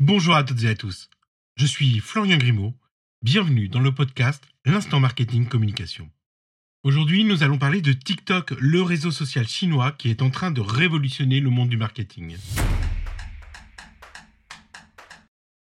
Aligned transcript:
Bonjour 0.00 0.36
à 0.36 0.44
toutes 0.44 0.62
et 0.62 0.68
à 0.68 0.76
tous. 0.76 1.10
Je 1.56 1.66
suis 1.66 1.98
Florian 1.98 2.36
Grimaud. 2.36 2.72
Bienvenue 3.20 3.68
dans 3.68 3.80
le 3.80 3.92
podcast 3.92 4.48
L'instant 4.64 5.00
marketing 5.00 5.48
communication. 5.48 6.08
Aujourd'hui, 6.84 7.24
nous 7.24 7.42
allons 7.42 7.58
parler 7.58 7.80
de 7.80 7.92
TikTok, 7.92 8.52
le 8.60 8.80
réseau 8.80 9.10
social 9.10 9.48
chinois 9.48 9.90
qui 9.90 10.08
est 10.10 10.22
en 10.22 10.30
train 10.30 10.52
de 10.52 10.60
révolutionner 10.60 11.40
le 11.40 11.50
monde 11.50 11.68
du 11.68 11.76
marketing. 11.76 12.36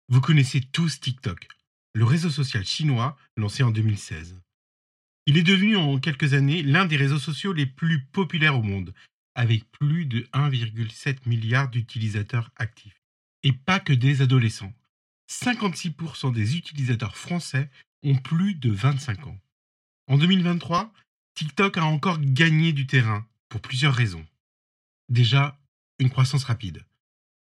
Vous 0.09 0.23
connaissez 0.23 0.63
tous 0.63 1.01
TikTok, 1.01 1.47
le 1.93 2.07
réseau 2.07 2.31
social 2.31 2.65
chinois 2.65 3.19
lancé 3.37 3.63
en 3.63 3.73
2016. 3.73 4.41
Il 5.27 5.37
est 5.37 5.43
devenu 5.43 5.77
en 5.77 5.99
quelques 5.99 6.33
années 6.33 6.63
l'un 6.63 6.87
des 6.87 6.97
réseaux 6.97 7.19
sociaux 7.19 7.53
les 7.53 7.67
plus 7.67 8.07
populaires 8.07 8.59
au 8.59 8.63
monde, 8.63 8.95
avec 9.35 9.71
plus 9.71 10.07
de 10.07 10.21
1,7 10.33 11.29
milliard 11.29 11.69
d'utilisateurs 11.69 12.51
actifs. 12.57 13.04
Et 13.45 13.53
pas 13.53 13.79
que 13.79 13.93
des 13.93 14.23
adolescents. 14.23 14.73
56% 15.31 16.33
des 16.33 16.57
utilisateurs 16.57 17.17
français 17.17 17.71
ont 18.03 18.17
plus 18.17 18.55
de 18.55 18.71
25 18.71 19.29
ans. 19.29 19.39
En 20.09 20.19
2023, 20.19 20.93
TikTok 21.35 21.79
a 21.79 21.85
encore 21.85 22.19
gagné 22.21 22.73
du 22.73 22.87
terrain 22.87 23.27
pour 23.49 23.61
plusieurs 23.61 23.95
raisons. 23.95 24.27
Déjà, 25.09 25.59
une 25.99 26.11
croissance 26.11 26.45
rapide. 26.45 26.85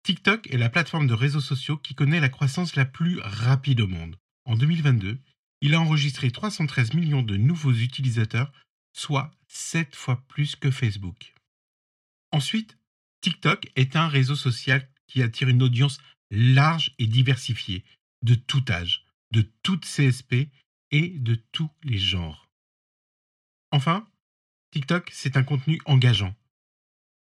TikTok 0.02 0.48
est 0.52 0.58
la 0.58 0.68
plateforme 0.68 1.06
de 1.06 1.14
réseaux 1.14 1.40
sociaux 1.40 1.78
qui 1.78 1.94
connaît 1.94 2.20
la 2.20 2.28
croissance 2.28 2.76
la 2.76 2.84
plus 2.84 3.18
rapide 3.20 3.80
au 3.80 3.88
monde. 3.88 4.16
En 4.44 4.56
2022, 4.56 5.18
il 5.62 5.74
a 5.74 5.80
enregistré 5.80 6.30
313 6.30 6.94
millions 6.94 7.22
de 7.22 7.36
nouveaux 7.36 7.72
utilisateurs, 7.72 8.52
soit 8.92 9.32
7 9.48 9.96
fois 9.96 10.22
plus 10.28 10.56
que 10.56 10.70
Facebook. 10.70 11.34
Ensuite, 12.30 12.78
TikTok 13.20 13.70
est 13.74 13.96
un 13.96 14.08
réseau 14.08 14.36
social 14.36 14.88
qui 15.06 15.22
attire 15.22 15.48
une 15.48 15.62
audience 15.62 15.98
large 16.30 16.94
et 16.98 17.06
diversifiée, 17.06 17.84
de 18.22 18.34
tout 18.34 18.64
âge, 18.68 19.04
de 19.32 19.42
toute 19.62 19.84
CSP 19.84 20.48
et 20.90 21.08
de 21.10 21.36
tous 21.52 21.70
les 21.82 21.98
genres. 21.98 22.48
Enfin, 23.70 24.06
TikTok, 24.72 25.10
c'est 25.12 25.36
un 25.36 25.42
contenu 25.42 25.80
engageant. 25.84 26.34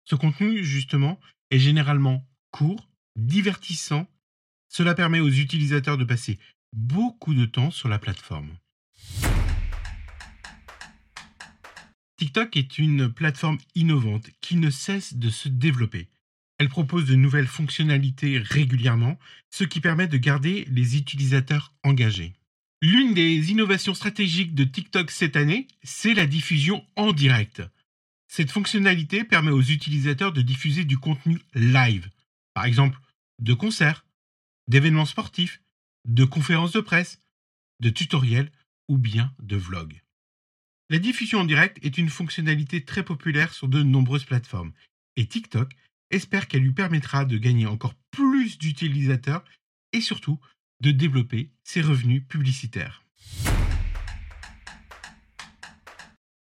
Ce 0.05 0.15
contenu, 0.15 0.63
justement, 0.63 1.19
est 1.51 1.59
généralement 1.59 2.25
court, 2.51 2.89
divertissant. 3.15 4.07
Cela 4.69 4.95
permet 4.95 5.19
aux 5.19 5.29
utilisateurs 5.29 5.97
de 5.97 6.05
passer 6.05 6.39
beaucoup 6.73 7.33
de 7.33 7.45
temps 7.45 7.71
sur 7.71 7.89
la 7.89 7.99
plateforme. 7.99 8.57
TikTok 12.17 12.57
est 12.57 12.79
une 12.79 13.13
plateforme 13.13 13.59
innovante 13.75 14.29
qui 14.41 14.55
ne 14.55 14.69
cesse 14.69 15.13
de 15.13 15.29
se 15.29 15.49
développer. 15.49 16.09
Elle 16.57 16.69
propose 16.69 17.05
de 17.05 17.15
nouvelles 17.15 17.47
fonctionnalités 17.47 18.39
régulièrement, 18.39 19.19
ce 19.51 19.63
qui 19.63 19.79
permet 19.79 20.07
de 20.07 20.17
garder 20.17 20.65
les 20.71 20.97
utilisateurs 20.97 21.73
engagés. 21.83 22.33
L'une 22.81 23.13
des 23.13 23.51
innovations 23.51 23.93
stratégiques 23.93 24.55
de 24.55 24.63
TikTok 24.63 25.11
cette 25.11 25.35
année, 25.35 25.67
c'est 25.83 26.13
la 26.13 26.25
diffusion 26.25 26.85
en 26.95 27.13
direct. 27.13 27.61
Cette 28.27 28.51
fonctionnalité 28.51 29.23
permet 29.23 29.51
aux 29.51 29.61
utilisateurs 29.61 30.33
de 30.33 30.41
diffuser 30.41 30.83
du 30.83 30.97
contenu 30.97 31.39
live, 31.53 32.09
par 32.53 32.65
exemple 32.65 32.99
de 33.39 33.53
concerts, 33.53 34.05
d'événements 34.67 35.05
sportifs, 35.05 35.61
de 36.05 36.25
conférences 36.25 36.71
de 36.71 36.81
presse, 36.81 37.19
de 37.79 37.89
tutoriels 37.89 38.51
ou 38.87 38.97
bien 38.97 39.33
de 39.39 39.55
vlogs. 39.55 40.01
La 40.89 40.99
diffusion 40.99 41.39
en 41.39 41.45
direct 41.45 41.77
est 41.83 41.97
une 41.97 42.09
fonctionnalité 42.09 42.83
très 42.83 43.03
populaire 43.03 43.53
sur 43.53 43.67
de 43.67 43.83
nombreuses 43.83 44.23
plateformes 44.23 44.73
et 45.15 45.25
TikTok 45.25 45.73
espère 46.11 46.47
qu'elle 46.47 46.61
lui 46.61 46.73
permettra 46.73 47.25
de 47.25 47.37
gagner 47.37 47.65
encore 47.65 47.95
plus 48.11 48.57
d'utilisateurs 48.57 49.43
et 49.93 50.01
surtout 50.01 50.39
de 50.81 50.91
développer 50.91 51.51
ses 51.63 51.81
revenus 51.81 52.23
publicitaires. 52.27 53.03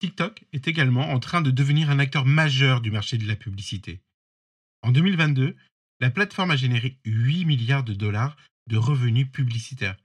TikTok 0.01 0.45
est 0.53 0.69
également 0.69 1.11
en 1.11 1.21
train 1.21 1.41
de 1.41 1.51
devenir 1.51 1.91
un 1.91 1.99
acteur 1.99 2.27
majeur 2.27 2.81
du 2.81 2.91
marché 2.91 3.19
de 3.19 3.27
la 3.27 3.37
publicité. 3.37 4.01
En 4.83 4.93
2022, 4.93 5.57
la 6.01 6.11
plateforme 6.11 6.51
a 6.51 6.57
généré 6.57 6.99
8 7.07 7.45
milliards 7.47 7.85
de 7.85 7.95
dollars 7.95 8.37
de 8.69 8.77
revenus 8.77 9.31
publicitaires 9.31 9.97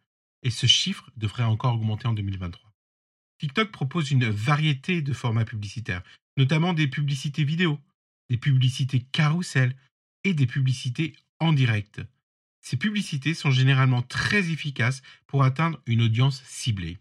et 0.44 0.50
ce 0.50 0.66
chiffre 0.66 1.11
devrait 1.17 1.44
encore 1.44 1.75
augmenter 1.75 2.07
en 2.07 2.13
2023. 2.13 2.72
TikTok 3.40 3.72
propose 3.72 4.11
une 4.11 4.29
variété 4.29 5.01
de 5.01 5.13
formats 5.13 5.45
publicitaires, 5.45 6.03
notamment 6.38 6.73
des 6.73 6.88
publicités 6.88 7.44
vidéo, 7.44 7.79
des 8.31 8.37
publicités 8.37 9.01
carousel 9.01 9.75
et 10.23 10.33
des 10.33 10.47
publicités 10.47 11.17
en 11.41 11.51
direct. 11.51 12.01
Ces 12.61 12.77
publicités 12.77 13.33
sont 13.33 13.51
généralement 13.51 14.03
très 14.03 14.51
efficaces 14.51 15.01
pour 15.27 15.43
atteindre 15.43 15.81
une 15.85 16.01
audience 16.01 16.41
ciblée. 16.45 16.97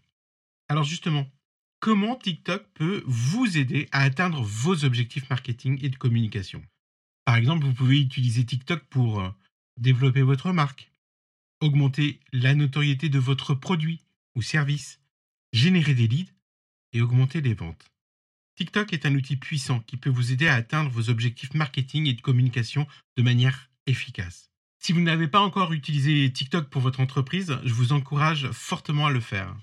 Alors 0.67 0.83
justement, 0.83 1.31
comment 1.79 2.17
TikTok 2.17 2.67
peut 2.73 3.01
vous 3.05 3.57
aider 3.57 3.87
à 3.93 4.01
atteindre 4.01 4.41
vos 4.41 4.83
objectifs 4.83 5.29
marketing 5.29 5.79
et 5.81 5.87
de 5.87 5.95
communication? 5.95 6.61
Par 7.23 7.37
exemple, 7.37 7.65
vous 7.65 7.73
pouvez 7.73 8.01
utiliser 8.01 8.45
TikTok 8.45 8.83
pour 8.89 9.21
euh, 9.21 9.29
développer 9.77 10.23
votre 10.23 10.51
marque, 10.51 10.91
augmenter 11.61 12.19
la 12.33 12.55
notoriété 12.55 13.07
de 13.07 13.19
votre 13.19 13.53
produit 13.53 14.01
ou 14.35 14.41
service, 14.41 14.99
générer 15.53 15.93
des 15.93 16.09
leads 16.09 16.33
et 16.91 17.01
augmenter 17.01 17.39
les 17.39 17.53
ventes. 17.53 17.90
TikTok 18.55 18.93
est 18.93 19.05
un 19.05 19.15
outil 19.15 19.37
puissant 19.37 19.79
qui 19.81 19.97
peut 19.97 20.09
vous 20.09 20.31
aider 20.31 20.47
à 20.47 20.55
atteindre 20.55 20.89
vos 20.89 21.09
objectifs 21.09 21.53
marketing 21.53 22.07
et 22.07 22.13
de 22.13 22.21
communication 22.21 22.87
de 23.17 23.23
manière 23.23 23.69
efficace. 23.87 24.51
Si 24.79 24.93
vous 24.93 25.01
n'avez 25.01 25.27
pas 25.27 25.39
encore 25.39 25.73
utilisé 25.73 26.31
TikTok 26.31 26.69
pour 26.69 26.81
votre 26.81 26.99
entreprise, 26.99 27.57
je 27.63 27.73
vous 27.73 27.93
encourage 27.93 28.49
fortement 28.51 29.05
à 29.07 29.11
le 29.11 29.19
faire. 29.19 29.55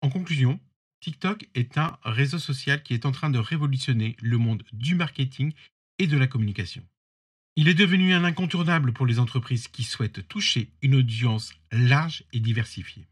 En 0.00 0.10
conclusion, 0.10 0.60
TikTok 1.00 1.48
est 1.54 1.78
un 1.78 1.98
réseau 2.04 2.38
social 2.38 2.82
qui 2.82 2.94
est 2.94 3.06
en 3.06 3.12
train 3.12 3.30
de 3.30 3.38
révolutionner 3.38 4.16
le 4.20 4.38
monde 4.38 4.62
du 4.72 4.94
marketing 4.94 5.52
et 5.98 6.06
de 6.06 6.16
la 6.16 6.26
communication. 6.26 6.82
Il 7.56 7.68
est 7.68 7.74
devenu 7.74 8.14
un 8.14 8.24
incontournable 8.24 8.92
pour 8.92 9.04
les 9.04 9.18
entreprises 9.18 9.68
qui 9.68 9.82
souhaitent 9.82 10.26
toucher 10.28 10.70
une 10.80 10.94
audience 10.94 11.52
large 11.72 12.24
et 12.32 12.40
diversifiée. 12.40 13.08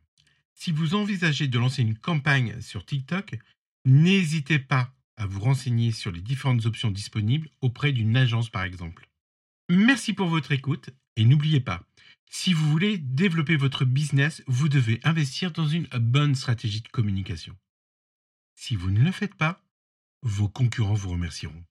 Si 0.58 0.72
vous 0.72 0.94
envisagez 0.94 1.48
de 1.48 1.58
lancer 1.58 1.82
une 1.82 1.96
campagne 1.96 2.60
sur 2.62 2.84
TikTok, 2.84 3.38
n'hésitez 3.84 4.58
pas 4.58 4.92
à 5.16 5.26
vous 5.26 5.40
renseigner 5.40 5.92
sur 5.92 6.10
les 6.10 6.22
différentes 6.22 6.64
options 6.64 6.90
disponibles 6.90 7.50
auprès 7.60 7.92
d'une 7.92 8.16
agence 8.16 8.48
par 8.48 8.64
exemple. 8.64 9.08
Merci 9.68 10.14
pour 10.14 10.28
votre 10.28 10.52
écoute 10.52 10.90
et 11.16 11.24
n'oubliez 11.24 11.60
pas, 11.60 11.86
si 12.30 12.54
vous 12.54 12.68
voulez 12.70 12.96
développer 12.98 13.56
votre 13.56 13.84
business, 13.84 14.42
vous 14.46 14.68
devez 14.68 14.98
investir 15.04 15.52
dans 15.52 15.68
une 15.68 15.86
bonne 15.98 16.34
stratégie 16.34 16.80
de 16.80 16.88
communication. 16.88 17.56
Si 18.54 18.76
vous 18.76 18.90
ne 18.90 19.04
le 19.04 19.12
faites 19.12 19.34
pas, 19.34 19.62
vos 20.22 20.48
concurrents 20.48 20.94
vous 20.94 21.10
remercieront. 21.10 21.64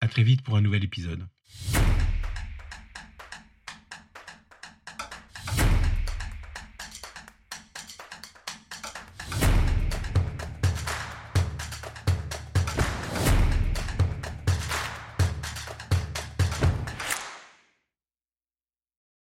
À 0.00 0.08
très 0.08 0.22
vite 0.22 0.42
pour 0.42 0.56
un 0.56 0.62
nouvel 0.62 0.84
épisode. 0.84 1.26